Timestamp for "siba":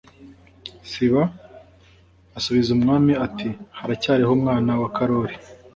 0.91-1.21